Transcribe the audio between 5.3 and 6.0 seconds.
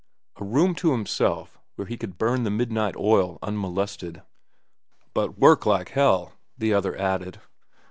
work like